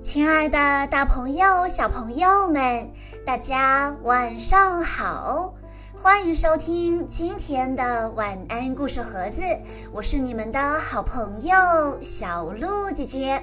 [0.00, 2.88] 亲爱的，大朋友、小朋友们，
[3.26, 5.52] 大家晚上好！
[5.92, 9.42] 欢迎收听今天的晚安故事盒子，
[9.92, 13.42] 我是你们的好朋友小鹿姐姐。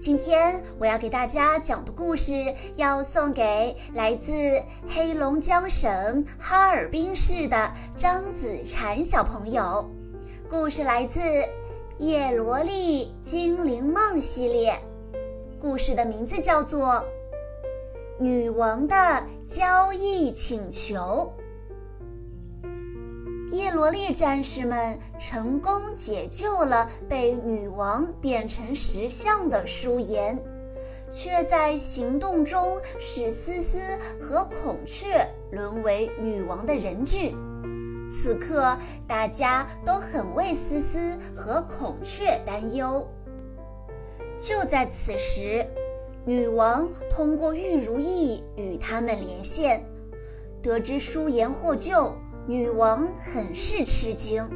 [0.00, 4.32] 今天我要给大家讲的故事，要送给来自
[4.88, 9.90] 黑龙江省哈尔滨市的张子婵小朋友。
[10.48, 11.20] 故事来自
[11.98, 14.72] 《叶罗丽精灵梦》系列。
[15.64, 16.86] 故事的名字叫做
[18.18, 21.32] 《女王的交易请求》。
[23.50, 30.38] 叶罗丽战士们成功解救了被女王变成石像的舒颜，
[31.10, 33.80] 却在行动中使思思
[34.20, 37.32] 和孔雀沦为女王的人质。
[38.10, 38.76] 此刻，
[39.08, 43.08] 大家都很为思思和孔雀担忧。
[44.36, 45.66] 就在此时，
[46.26, 49.84] 女王通过玉如意与他们连线，
[50.62, 52.12] 得知舒颜获救，
[52.46, 54.48] 女王很是吃惊。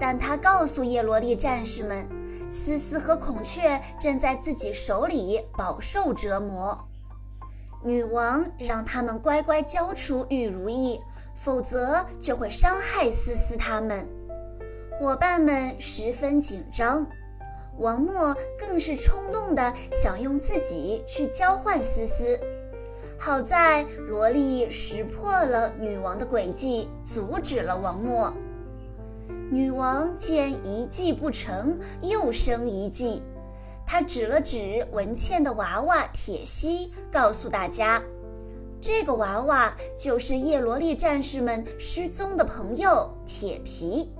[0.00, 2.08] 但她告诉叶罗丽战士们，
[2.50, 6.88] 思思和孔雀正在自己手里饱受折磨。
[7.84, 11.00] 女王让他们乖乖交出玉如意，
[11.34, 14.08] 否则就会伤害思思他们。
[14.92, 17.06] 伙伴们十分紧张。
[17.78, 22.38] 王默更是冲动的想用自己去交换思思，
[23.18, 28.32] 好在萝莉识破了女王的诡计，阻止了王默。
[29.50, 33.22] 女王见一计不成，又生一计，
[33.86, 38.02] 她指了指文倩的娃娃铁西，告诉大家，
[38.80, 44.14] 这个娃娃就是叶罗丽战士们失踪的朋友铁皮，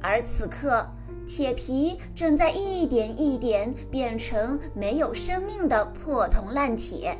[0.00, 0.86] 而此刻。
[1.26, 7.18] 铁皮正在一点一点变成没有生命的破铜烂铁。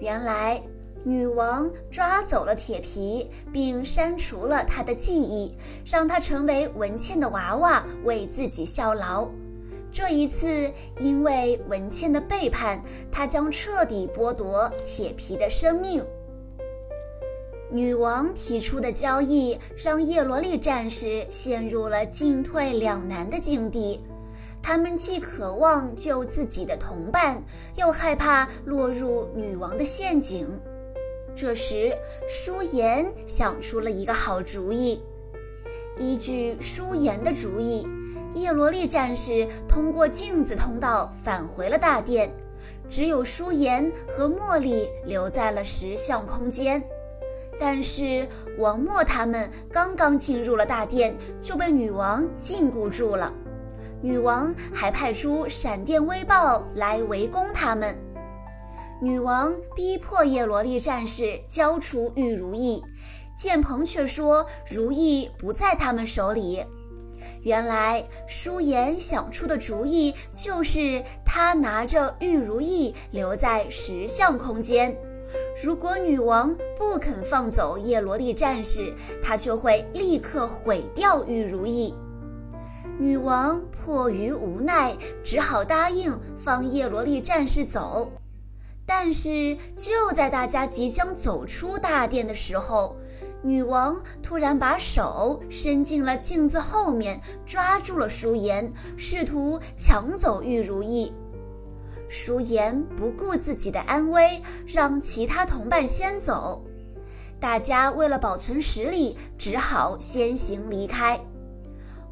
[0.00, 0.62] 原来，
[1.04, 9.28] 女王抓走了铁皮，并删除了他的记忆，让他成为文倩的娃娃，为自己效劳。
[9.90, 16.04] 这一次，因为文倩的背叛，他将彻底剥夺铁皮的生命。
[17.72, 23.98] 女王提出的交易让叶罗丽战士陷入了进退两难的境地，
[24.62, 27.42] 他们既渴望救自己的同伴，
[27.76, 30.46] 又害怕落入女王的陷阱。
[31.34, 31.96] 这时，
[32.28, 35.02] 舒颜想出了一个好主意。
[35.96, 37.88] 依据舒颜的主意，
[38.34, 42.30] 叶罗丽战士通过镜子通道返回了大殿，
[42.90, 46.84] 只有舒颜和茉莉留在了石像空间。
[47.60, 53.32] 但是王默他们刚刚进入了大殿，就被女王禁锢住了。
[54.00, 57.96] 女王还派出闪电微豹来围攻他们。
[59.00, 62.82] 女王逼迫叶罗丽战士交出玉如意，
[63.36, 66.64] 剑鹏却说如意不在他们手里。
[67.42, 74.96] 原来舒颜想出的主意就是他拿着玉如意留在石像空间。
[75.62, 81.94] 如果女王不肯放走叶罗丽战士，她就会立刻毁掉玉如意。
[82.98, 88.12] 女王迫于无奈，只好答应放叶罗丽战士走。
[88.84, 92.96] 但是就在大家即将走出大殿的时候，
[93.42, 101.12] 女王突然把手伸进了镜子后面，抓住了舒颜，试图抢走玉如意。
[102.14, 106.62] 舒颜不顾自己的安危，让其他同伴先走。
[107.40, 111.18] 大家为了保存实力，只好先行离开。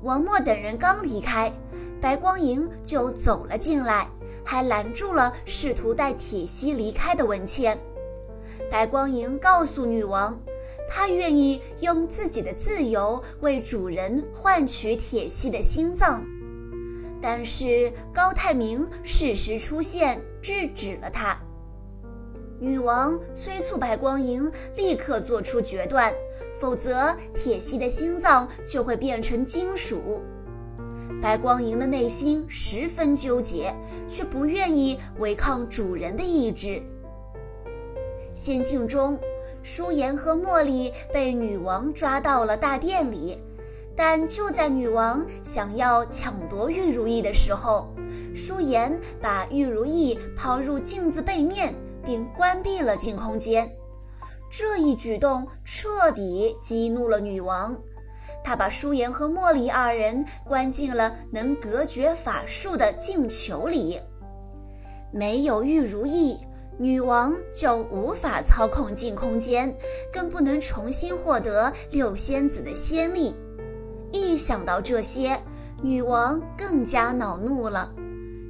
[0.01, 1.53] 王默等人刚离开，
[2.01, 4.09] 白光莹就走了进来，
[4.43, 7.79] 还拦住了试图带铁西离开的文倩。
[8.71, 10.41] 白光莹告诉女王，
[10.89, 16.25] 她愿意用自己的自由为主人换取铁西的心脏。
[17.21, 21.37] 但是高泰明适时出现，制止了他。
[22.59, 26.13] 女王催促白光莹立刻做出决断，
[26.59, 30.23] 否则铁西的心脏就会变成金属。
[31.23, 33.75] 白光莹的内心十分纠结，
[34.09, 36.83] 却不愿意违抗主人的意志。
[38.35, 39.19] 仙境中，
[39.63, 43.39] 舒颜和茉莉被女王抓到了大殿里。
[44.03, 47.95] 但就在女王想要抢夺玉如意的时候，
[48.35, 53.71] 舒颜把玉如意抛入镜子背面，并关闭了镜空间。
[54.51, 57.77] 这一举动彻底激怒了女王，
[58.43, 64.01] 她把舒颜和茉莉二人关进了能隔绝法术的镜球里。
[65.13, 66.39] 没有玉如意，
[66.79, 69.77] 女王就无法操控净空间，
[70.11, 73.35] 更不能重新获得六仙子的仙力。
[74.31, 75.43] 一想到这些，
[75.83, 77.91] 女王更加恼怒了。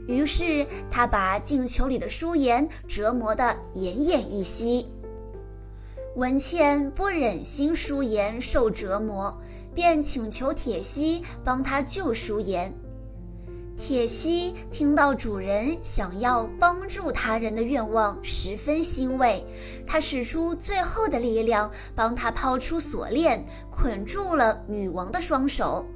[0.06, 4.92] 于是，她把镜球里的舒颜折磨得奄奄一息。
[6.16, 9.40] 文茜不忍心舒颜受折磨，
[9.74, 12.74] 便请求铁西帮她救舒颜。
[13.80, 19.42] 铁西听到主人想要帮助他人的愿望，十分欣慰。
[19.86, 25.86] 他使出最后的力量，帮他抛出锁链，捆住了女王的双手。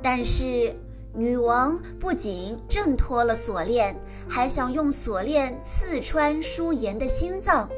[0.00, 0.72] 但是，
[1.12, 7.68] 女王不仅挣脱了锁链，还想用锁链刺穿舒颜的心脏。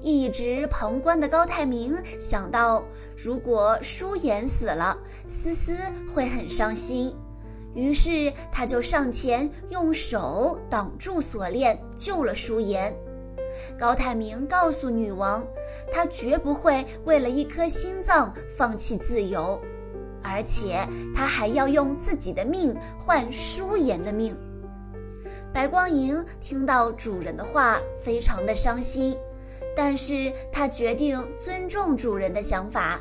[0.00, 2.82] 一直旁观的高泰明想到，
[3.18, 4.96] 如果舒颜死了，
[5.26, 5.76] 思思
[6.14, 7.14] 会很伤心，
[7.74, 12.94] 于是他就上前用手挡住锁链，救了舒颜。
[13.78, 15.46] 高泰明告诉女王，
[15.92, 19.60] 他绝不会为了一颗心脏放弃自由，
[20.22, 24.36] 而且他还要用自己的命换舒颜的命。
[25.52, 29.16] 白光莹听到主人的话，非常的伤心。
[29.76, 33.00] 但是他决定尊重主人的想法，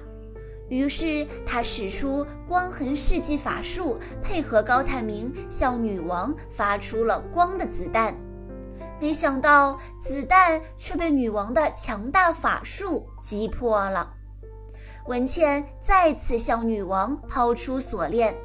[0.69, 8.15] 于是他使出光痕世纪法术，配合高泰明向女王发出了光的子弹。
[8.99, 14.13] 没想到子弹却被女王的强大法术击破了。
[15.05, 18.35] 文倩再次向女王抛出锁链，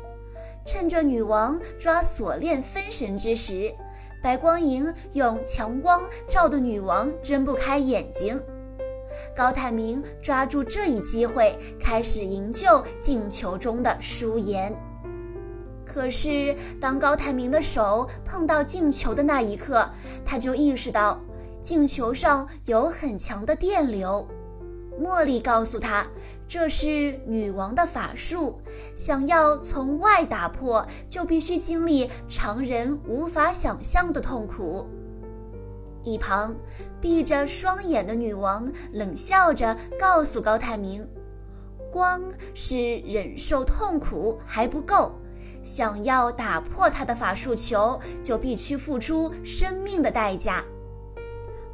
[0.65, 3.75] 趁着女王抓锁链分神之时。
[4.23, 8.41] 白光莹用强光照得女王睁不开眼睛，
[9.37, 14.75] 高泰明抓住这一机会开始营救进球中的舒颜。
[15.85, 19.91] 可是，当高泰明的手碰到镜球的那一刻，
[20.25, 21.21] 他就意识到
[21.61, 24.27] 镜球上有很强的电流。
[25.01, 26.07] 茉莉告诉他，
[26.47, 28.61] 这是女王的法术，
[28.95, 34.87] 想要从外打破，就必须经历常人无法想象的痛苦。
[36.03, 36.55] 一旁
[37.01, 41.09] 闭着双眼的女王冷笑着告诉高泰明
[41.91, 42.23] ：“光
[42.55, 45.13] 是忍受痛苦还不够，
[45.63, 50.65] 想要打破他的法术球，就必须付出生命的代价。”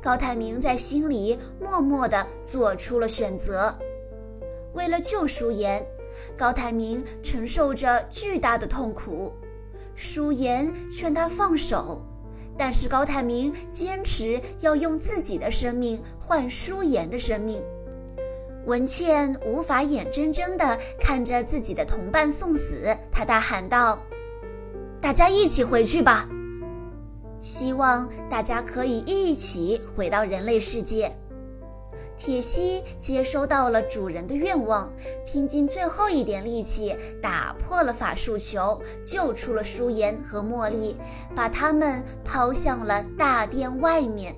[0.00, 3.76] 高泰明在心里默默地做出了选择。
[4.74, 5.84] 为了救舒颜，
[6.36, 9.32] 高泰明承受着巨大的痛苦。
[9.96, 12.00] 舒颜劝他放手，
[12.58, 17.62] 但是高泰明坚持要用自己的生命换舒言的生命。
[18.66, 24.02] 文倩无法眼睁睁地看着自己的同伴送死，她大喊道
[25.00, 26.28] ：“大家一起回去吧！”
[27.40, 31.16] 希望大家可以一起回到人类世界。
[32.18, 34.92] 铁西接收到了主人的愿望，
[35.24, 40.96] 拼尽最后一点力气打破了法术球，救出了舒颜和茉莉，
[41.36, 44.34] 把他们抛向了大殿外面。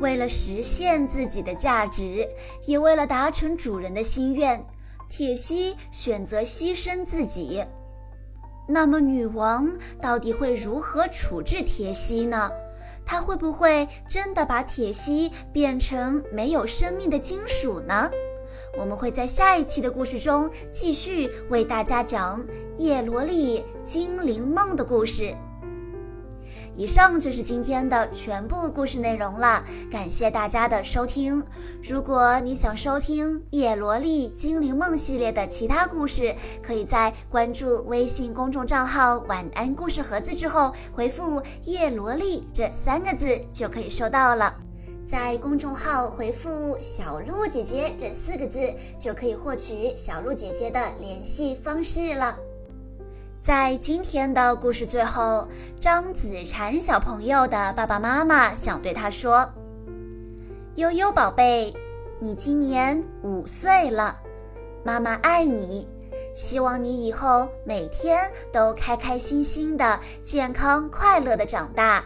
[0.00, 2.28] 为了实现自己的价值，
[2.66, 4.66] 也为了达成主人的心愿，
[5.08, 7.64] 铁西选择牺牲自己。
[8.66, 12.50] 那么，女王到底会如何处置铁西呢？
[13.10, 18.08] 它会不会真的把铁西变成没有生命的金属呢？
[18.78, 25.34] 我们会在下一期的故事中继续为大家讲叶罗丽精灵梦的故事。
[26.76, 31.44] 以上就是今天的全部故事内容了，感谢大家的收听。
[31.82, 44.54] 如果你想收听《叶罗丽精灵梦》系列的其他故事，可以在关注微信公众账号“晚安故事盒子”之后回复“叶罗丽”这三个字就可以收到了。
[45.06, 48.60] 在公众号回复“小鹿姐姐”这四个字，
[48.96, 52.38] 就可以获取小鹿姐姐的联系方式了。
[53.42, 55.48] 在今天的故事最后，
[55.80, 59.50] 张子婵小朋友的爸爸妈妈想对他说
[60.76, 61.72] ：“悠悠宝贝，
[62.20, 64.14] 你今年五岁了，
[64.84, 65.88] 妈妈爱你，
[66.34, 72.04] 希望你以后每天都开开心心的、健康快乐的长大。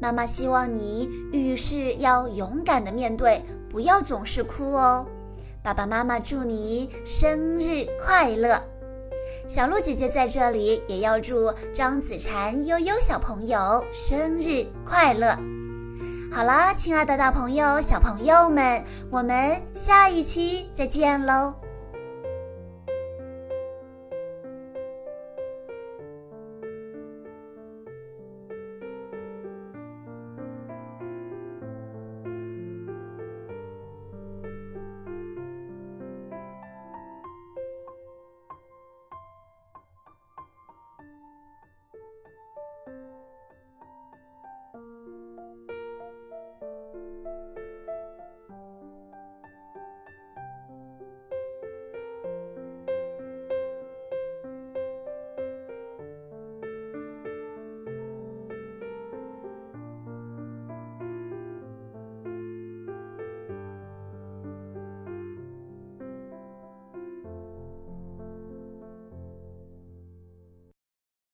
[0.00, 5.04] 妈妈希望你遇事要勇敢的面对，不要总是哭哦。
[5.60, 8.62] 爸爸妈妈祝你生日快乐！”
[9.48, 15.38] 小鹿姐姐在这里也要祝张子婵悠悠小朋友生日快乐！
[16.30, 21.54] 好啦，亲爱的大朋友、小朋友们，我们下一期再见喽！